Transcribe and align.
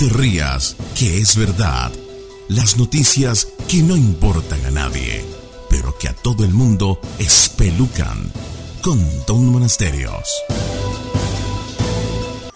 te 0.00 0.08
rías, 0.08 0.78
que 0.98 1.18
es 1.18 1.36
verdad. 1.36 1.92
Las 2.48 2.78
noticias 2.78 3.48
que 3.68 3.82
no 3.82 3.98
importan 3.98 4.64
a 4.64 4.70
nadie, 4.70 5.22
pero 5.68 5.94
que 5.98 6.08
a 6.08 6.14
todo 6.14 6.42
el 6.42 6.54
mundo 6.54 6.98
espelucan. 7.18 8.32
Con 8.80 8.98
Don 9.26 9.44
Monasterios. 9.52 10.26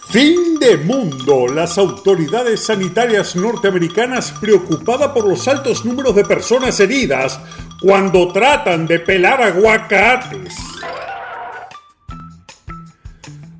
Fin 0.09 0.57
de 0.59 0.77
mundo. 0.77 1.47
Las 1.47 1.77
autoridades 1.77 2.61
sanitarias 2.61 3.35
norteamericanas 3.35 4.31
preocupadas 4.41 5.09
por 5.09 5.27
los 5.27 5.47
altos 5.47 5.85
números 5.85 6.15
de 6.15 6.25
personas 6.25 6.79
heridas 6.79 7.39
cuando 7.79 8.33
tratan 8.33 8.87
de 8.87 9.01
pelar 9.01 9.43
aguacates. 9.43 10.55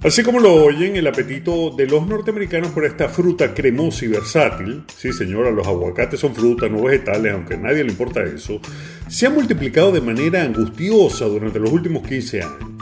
Así 0.05 0.21
como 0.21 0.39
lo 0.39 0.53
oyen, 0.53 0.95
el 0.97 1.07
apetito 1.07 1.71
de 1.71 1.87
los 1.87 2.05
norteamericanos 2.05 2.69
por 2.69 2.86
esta 2.86 3.09
fruta 3.09 3.55
cremosa 3.55 4.05
y 4.05 4.09
versátil, 4.09 4.83
sí 4.96 5.11
señora, 5.11 5.50
los 5.50 5.65
aguacates 5.65 6.19
son 6.19 6.36
frutas, 6.36 6.69
no 6.69 6.83
vegetales, 6.83 7.33
aunque 7.33 7.55
a 7.55 7.57
nadie 7.57 7.83
le 7.83 7.89
importa 7.89 8.23
eso, 8.23 8.60
se 9.07 9.25
ha 9.25 9.32
multiplicado 9.32 9.91
de 9.91 10.01
manera 10.01 10.43
angustiosa 10.43 11.25
durante 11.25 11.60
los 11.60 11.71
últimos 11.71 12.07
15 12.07 12.41
años. 12.43 12.75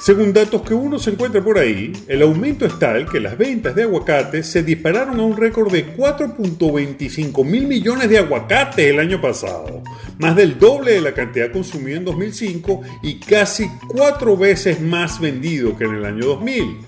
Según 0.00 0.32
datos 0.32 0.62
que 0.62 0.74
uno 0.74 0.96
se 1.00 1.10
encuentra 1.10 1.42
por 1.42 1.58
ahí, 1.58 1.92
el 2.06 2.22
aumento 2.22 2.64
es 2.64 2.78
tal 2.78 3.10
que 3.10 3.18
las 3.18 3.36
ventas 3.36 3.74
de 3.74 3.82
aguacates 3.82 4.46
se 4.46 4.62
dispararon 4.62 5.18
a 5.18 5.24
un 5.24 5.36
récord 5.36 5.72
de 5.72 5.96
4.25 5.96 7.44
mil 7.44 7.66
millones 7.66 8.08
de 8.08 8.18
aguacates 8.18 8.86
el 8.86 9.00
año 9.00 9.20
pasado, 9.20 9.82
más 10.18 10.36
del 10.36 10.56
doble 10.56 10.92
de 10.92 11.00
la 11.00 11.14
cantidad 11.14 11.50
consumida 11.50 11.96
en 11.96 12.04
2005 12.04 12.82
y 13.02 13.18
casi 13.18 13.68
cuatro 13.88 14.36
veces 14.36 14.80
más 14.80 15.20
vendido 15.20 15.76
que 15.76 15.84
en 15.84 15.96
el 15.96 16.04
año 16.04 16.26
2000. 16.26 16.78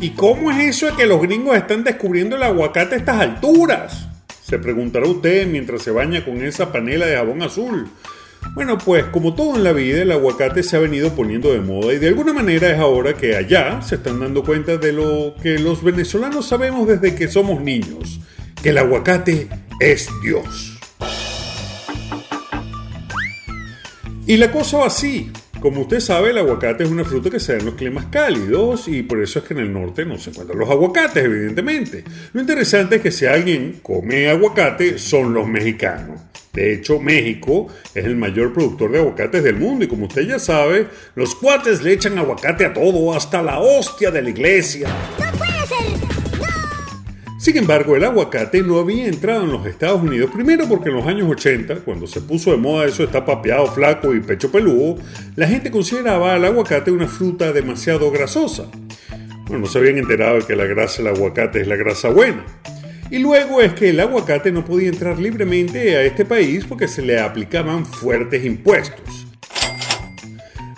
¿Y 0.00 0.10
cómo 0.10 0.50
es 0.50 0.76
eso 0.76 0.86
de 0.86 0.92
que 0.92 1.06
los 1.06 1.20
gringos 1.20 1.58
están 1.58 1.84
descubriendo 1.84 2.36
el 2.36 2.42
aguacate 2.42 2.94
a 2.94 2.98
estas 2.98 3.20
alturas? 3.20 4.08
Se 4.42 4.58
preguntará 4.58 5.06
usted 5.06 5.46
mientras 5.46 5.82
se 5.82 5.90
baña 5.90 6.24
con 6.24 6.42
esa 6.42 6.72
panela 6.72 7.04
de 7.04 7.16
jabón 7.16 7.42
azul 7.42 7.90
bueno, 8.54 8.78
pues 8.78 9.04
como 9.06 9.34
todo 9.34 9.56
en 9.56 9.64
la 9.64 9.72
vida, 9.72 10.02
el 10.02 10.10
aguacate 10.10 10.62
se 10.62 10.76
ha 10.76 10.80
venido 10.80 11.14
poniendo 11.14 11.52
de 11.52 11.60
moda 11.60 11.92
y 11.92 11.98
de 11.98 12.08
alguna 12.08 12.32
manera 12.32 12.70
es 12.70 12.78
ahora 12.78 13.14
que 13.14 13.36
allá 13.36 13.80
se 13.82 13.96
están 13.96 14.20
dando 14.20 14.42
cuenta 14.42 14.76
de 14.76 14.92
lo 14.92 15.34
que 15.42 15.58
los 15.58 15.82
venezolanos 15.82 16.46
sabemos 16.46 16.88
desde 16.88 17.14
que 17.14 17.28
somos 17.28 17.60
niños, 17.60 18.20
que 18.62 18.70
el 18.70 18.78
aguacate 18.78 19.48
es 19.80 20.08
Dios. 20.22 20.78
Y 24.26 24.36
la 24.36 24.52
cosa 24.52 24.78
va 24.78 24.86
así. 24.88 25.32
Como 25.60 25.80
usted 25.80 25.98
sabe, 25.98 26.30
el 26.30 26.38
aguacate 26.38 26.84
es 26.84 26.90
una 26.90 27.04
fruta 27.04 27.30
que 27.30 27.40
se 27.40 27.52
da 27.52 27.58
en 27.58 27.66
los 27.66 27.74
climas 27.74 28.06
cálidos 28.06 28.86
y 28.86 29.02
por 29.02 29.20
eso 29.20 29.40
es 29.40 29.44
que 29.44 29.54
en 29.54 29.60
el 29.60 29.72
norte 29.72 30.04
no 30.04 30.16
se 30.16 30.30
encuentran 30.30 30.58
los 30.58 30.70
aguacates, 30.70 31.24
evidentemente. 31.24 32.04
Lo 32.32 32.40
interesante 32.40 32.96
es 32.96 33.02
que 33.02 33.10
si 33.10 33.26
alguien 33.26 33.80
come 33.82 34.28
aguacate, 34.28 34.98
son 34.98 35.34
los 35.34 35.48
mexicanos. 35.48 36.20
De 36.52 36.74
hecho, 36.74 37.00
México 37.00 37.66
es 37.92 38.04
el 38.04 38.16
mayor 38.16 38.52
productor 38.52 38.92
de 38.92 38.98
aguacates 38.98 39.42
del 39.42 39.56
mundo 39.56 39.84
y 39.84 39.88
como 39.88 40.06
usted 40.06 40.22
ya 40.22 40.38
sabe, 40.38 40.86
los 41.16 41.34
cuates 41.34 41.82
le 41.82 41.92
echan 41.92 42.18
aguacate 42.18 42.64
a 42.64 42.72
todo, 42.72 43.14
hasta 43.14 43.42
la 43.42 43.58
hostia 43.58 44.12
de 44.12 44.22
la 44.22 44.30
iglesia. 44.30 44.88
¡No 45.18 45.38
puede 45.38 45.66
ser! 45.66 45.97
Sin 47.38 47.56
embargo, 47.56 47.94
el 47.94 48.02
aguacate 48.02 48.62
no 48.62 48.80
había 48.80 49.06
entrado 49.06 49.44
en 49.44 49.52
los 49.52 49.64
Estados 49.64 50.02
Unidos, 50.02 50.28
primero 50.32 50.66
porque 50.68 50.88
en 50.88 50.96
los 50.96 51.06
años 51.06 51.30
80, 51.30 51.76
cuando 51.84 52.08
se 52.08 52.20
puso 52.20 52.50
de 52.50 52.56
moda 52.56 52.84
eso 52.86 53.04
está 53.04 53.24
papeado, 53.24 53.68
flaco 53.68 54.12
y 54.12 54.20
pecho 54.20 54.50
peludo, 54.50 54.96
la 55.36 55.46
gente 55.46 55.70
consideraba 55.70 56.34
al 56.34 56.44
aguacate 56.44 56.90
una 56.90 57.06
fruta 57.06 57.52
demasiado 57.52 58.10
grasosa. 58.10 58.64
Bueno, 59.46 59.60
no 59.60 59.66
se 59.66 59.78
habían 59.78 59.98
enterado 59.98 60.40
de 60.40 60.46
que 60.46 60.56
la 60.56 60.64
grasa 60.64 61.00
del 61.00 61.14
aguacate 61.14 61.60
es 61.60 61.68
la 61.68 61.76
grasa 61.76 62.08
buena. 62.08 62.44
Y 63.08 63.18
luego 63.18 63.62
es 63.62 63.72
que 63.72 63.90
el 63.90 64.00
aguacate 64.00 64.50
no 64.50 64.64
podía 64.64 64.88
entrar 64.88 65.18
libremente 65.18 65.96
a 65.96 66.02
este 66.02 66.24
país 66.24 66.64
porque 66.68 66.88
se 66.88 67.02
le 67.02 67.20
aplicaban 67.20 67.86
fuertes 67.86 68.44
impuestos. 68.44 69.28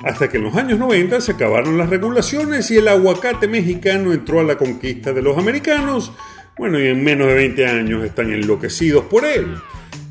Hasta 0.04 0.28
que 0.28 0.36
en 0.36 0.44
los 0.44 0.54
años 0.56 0.78
90 0.78 1.20
se 1.20 1.32
acabaron 1.32 1.78
las 1.78 1.90
regulaciones 1.90 2.70
y 2.70 2.76
el 2.76 2.88
aguacate 2.88 3.48
mexicano 3.48 4.12
entró 4.12 4.40
a 4.40 4.44
la 4.44 4.56
conquista 4.56 5.12
de 5.12 5.22
los 5.22 5.36
americanos, 5.36 6.12
bueno, 6.60 6.78
y 6.78 6.88
en 6.88 7.02
menos 7.02 7.28
de 7.28 7.34
20 7.36 7.66
años 7.66 8.04
están 8.04 8.30
enloquecidos 8.30 9.06
por 9.06 9.24
él. 9.24 9.54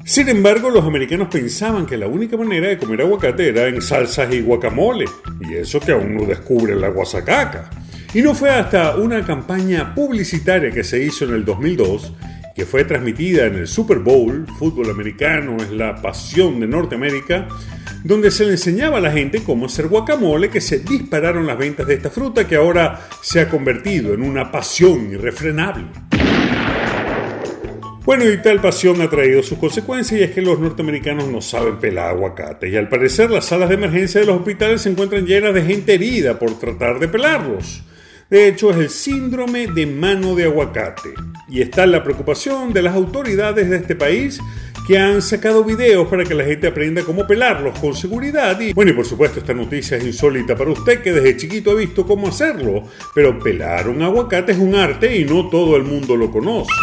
Sin 0.03 0.27
embargo, 0.29 0.71
los 0.71 0.83
americanos 0.83 1.27
pensaban 1.31 1.85
que 1.85 1.95
la 1.95 2.07
única 2.07 2.37
manera 2.37 2.69
de 2.69 2.79
comer 2.79 3.01
aguacate 3.01 3.49
era 3.49 3.67
en 3.67 3.83
salsas 3.83 4.33
y 4.33 4.41
guacamole, 4.41 5.05
y 5.47 5.53
eso 5.53 5.79
que 5.79 5.91
aún 5.91 6.15
no 6.15 6.25
descubre 6.25 6.75
la 6.75 6.87
guasacaca. 6.87 7.69
Y 8.15 8.23
no 8.23 8.33
fue 8.33 8.49
hasta 8.49 8.95
una 8.95 9.23
campaña 9.23 9.93
publicitaria 9.93 10.71
que 10.71 10.83
se 10.83 11.03
hizo 11.03 11.25
en 11.25 11.35
el 11.35 11.45
2002, 11.45 12.13
que 12.55 12.65
fue 12.65 12.83
transmitida 12.83 13.45
en 13.45 13.53
el 13.53 13.67
Super 13.67 13.99
Bowl, 13.99 14.47
fútbol 14.57 14.89
americano 14.89 15.57
es 15.57 15.69
la 15.69 16.01
pasión 16.01 16.59
de 16.59 16.65
Norteamérica, 16.65 17.47
donde 18.03 18.31
se 18.31 18.45
le 18.45 18.53
enseñaba 18.53 18.97
a 18.97 19.01
la 19.01 19.11
gente 19.11 19.43
cómo 19.43 19.67
hacer 19.67 19.87
guacamole, 19.87 20.49
que 20.49 20.61
se 20.61 20.79
dispararon 20.79 21.45
las 21.45 21.59
ventas 21.59 21.85
de 21.85 21.93
esta 21.93 22.09
fruta 22.09 22.47
que 22.47 22.55
ahora 22.55 23.07
se 23.21 23.39
ha 23.39 23.47
convertido 23.47 24.15
en 24.15 24.23
una 24.23 24.51
pasión 24.51 25.11
irrefrenable. 25.11 26.08
Bueno, 28.09 28.27
y 28.27 28.41
tal 28.41 28.59
pasión 28.59 28.99
ha 29.03 29.07
traído 29.07 29.43
sus 29.43 29.59
consecuencias 29.59 30.19
y 30.19 30.23
es 30.23 30.31
que 30.31 30.41
los 30.41 30.59
norteamericanos 30.59 31.27
no 31.27 31.41
saben 31.41 31.77
pelar 31.77 32.09
aguacate 32.09 32.67
y 32.67 32.75
al 32.75 32.89
parecer 32.89 33.29
las 33.29 33.45
salas 33.45 33.69
de 33.69 33.75
emergencia 33.75 34.19
de 34.19 34.25
los 34.25 34.37
hospitales 34.37 34.81
se 34.81 34.89
encuentran 34.89 35.27
llenas 35.27 35.53
de 35.53 35.61
gente 35.61 35.93
herida 35.93 36.39
por 36.39 36.57
tratar 36.57 36.97
de 36.97 37.07
pelarlos. 37.07 37.83
De 38.27 38.47
hecho, 38.47 38.71
es 38.71 38.77
el 38.77 38.89
síndrome 38.89 39.67
de 39.67 39.85
mano 39.85 40.33
de 40.33 40.45
aguacate. 40.45 41.13
Y 41.47 41.61
está 41.61 41.85
la 41.85 42.03
preocupación 42.03 42.73
de 42.73 42.81
las 42.81 42.95
autoridades 42.95 43.69
de 43.69 43.75
este 43.75 43.95
país 43.95 44.39
que 44.87 44.97
han 44.97 45.21
sacado 45.21 45.63
videos 45.63 46.07
para 46.07 46.23
que 46.23 46.33
la 46.33 46.45
gente 46.45 46.65
aprenda 46.65 47.03
cómo 47.03 47.27
pelarlos 47.27 47.77
con 47.77 47.93
seguridad. 47.93 48.59
Y 48.59 48.73
bueno, 48.73 48.89
y 48.89 48.95
por 48.95 49.05
supuesto 49.05 49.39
esta 49.39 49.53
noticia 49.53 49.97
es 49.97 50.03
insólita 50.03 50.55
para 50.55 50.71
usted 50.71 51.03
que 51.03 51.13
desde 51.13 51.37
chiquito 51.37 51.69
ha 51.69 51.75
visto 51.75 52.07
cómo 52.07 52.29
hacerlo. 52.29 52.85
Pero 53.13 53.37
pelar 53.37 53.87
un 53.87 54.01
aguacate 54.01 54.53
es 54.53 54.57
un 54.57 54.73
arte 54.73 55.15
y 55.15 55.25
no 55.25 55.47
todo 55.47 55.75
el 55.75 55.83
mundo 55.83 56.15
lo 56.15 56.31
conoce. 56.31 56.73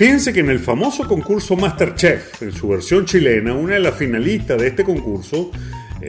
Fíjense 0.00 0.32
que 0.32 0.40
en 0.40 0.48
el 0.48 0.60
famoso 0.60 1.06
concurso 1.06 1.56
Masterchef, 1.56 2.40
en 2.40 2.52
su 2.52 2.68
versión 2.68 3.04
chilena, 3.04 3.52
una 3.52 3.74
de 3.74 3.80
las 3.80 3.94
finalistas 3.96 4.58
de 4.58 4.68
este 4.68 4.82
concurso 4.82 5.50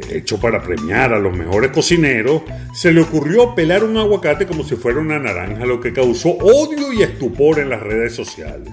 hecho 0.09 0.39
para 0.39 0.63
premiar 0.63 1.13
a 1.13 1.19
los 1.19 1.35
mejores 1.35 1.71
cocineros, 1.71 2.43
se 2.73 2.93
le 2.93 3.01
ocurrió 3.01 3.53
pelar 3.53 3.83
un 3.83 3.97
aguacate 3.97 4.47
como 4.47 4.63
si 4.63 4.77
fuera 4.77 5.01
una 5.01 5.19
naranja, 5.19 5.65
lo 5.65 5.81
que 5.81 5.91
causó 5.91 6.29
odio 6.29 6.93
y 6.93 7.01
estupor 7.01 7.59
en 7.59 7.69
las 7.69 7.81
redes 7.81 8.15
sociales. 8.15 8.69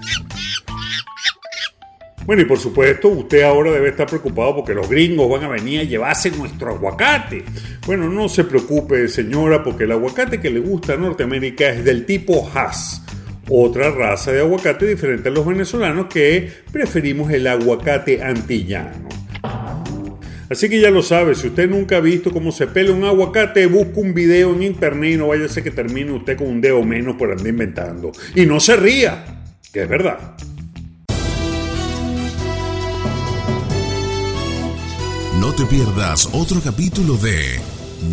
Bueno, 2.25 2.43
y 2.43 2.45
por 2.45 2.57
supuesto, 2.57 3.09
usted 3.09 3.41
ahora 3.41 3.73
debe 3.73 3.89
estar 3.89 4.07
preocupado 4.07 4.55
porque 4.55 4.73
los 4.73 4.87
gringos 4.87 5.29
van 5.29 5.43
a 5.43 5.49
venir 5.49 5.81
a 5.81 5.83
llevarse 5.83 6.31
nuestro 6.31 6.69
aguacate. 6.69 7.43
Bueno, 7.85 8.07
no 8.07 8.29
se 8.29 8.45
preocupe, 8.45 9.09
señora, 9.09 9.61
porque 9.65 9.83
el 9.83 9.91
aguacate 9.91 10.39
que 10.39 10.49
le 10.49 10.61
gusta 10.61 10.93
a 10.93 10.97
Norteamérica 10.97 11.67
es 11.71 11.83
del 11.83 12.05
tipo 12.05 12.49
Hass, 12.53 13.01
otra 13.49 13.91
raza 13.91 14.31
de 14.31 14.39
aguacate 14.39 14.85
diferente 14.85 15.29
a 15.29 15.31
los 15.31 15.45
venezolanos 15.45 16.07
que 16.07 16.49
preferimos 16.71 17.31
el 17.31 17.47
aguacate 17.47 18.23
antillano. 18.23 19.09
Así 20.49 20.67
que 20.67 20.79
ya 20.79 20.89
lo 20.89 21.03
sabe, 21.03 21.35
si 21.35 21.47
usted 21.47 21.69
nunca 21.69 21.97
ha 21.97 21.99
visto 21.99 22.31
cómo 22.31 22.51
se 22.51 22.65
pela 22.65 22.91
un 22.91 23.03
aguacate, 23.03 23.67
busque 23.67 23.99
un 23.99 24.15
video 24.15 24.53
en 24.53 24.63
internet 24.63 25.13
y 25.13 25.17
no 25.17 25.27
vaya 25.27 25.45
a 25.45 25.49
ser 25.49 25.63
que 25.63 25.69
termine 25.69 26.11
usted 26.11 26.37
con 26.37 26.47
un 26.47 26.59
dedo 26.59 26.83
menos 26.83 27.15
por 27.17 27.31
andar 27.31 27.47
inventando. 27.47 28.11
Y 28.33 28.47
no 28.47 28.59
se 28.59 28.75
ría, 28.75 29.43
que 29.71 29.83
es 29.83 29.89
verdad. 29.89 30.35
No 35.39 35.53
te 35.53 35.65
pierdas 35.65 36.29
otro 36.33 36.59
capítulo 36.61 37.15
de 37.17 37.61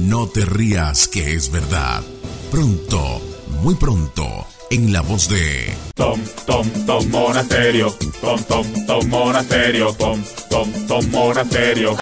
No 0.07 0.29
te 0.29 0.45
rías, 0.45 1.09
que 1.09 1.33
es 1.33 1.51
verdad. 1.51 2.03
Pronto, 2.51 3.21
muy 3.63 3.75
pronto, 3.75 4.47
en 4.71 4.93
la 4.93 5.01
voz 5.03 5.29
de 5.29 5.73
Tom, 5.95 6.21
Tom, 6.47 6.69
Tom 6.87 7.11
Monasterio. 7.11 7.95
Tom, 8.21 8.43
Tom, 8.45 8.87
Tom 8.87 9.09
Monasterio. 9.09 9.93
Tom, 9.95 10.23
Tom, 10.51 10.73
Tom 10.87 11.11
Monasterio. 11.11 11.97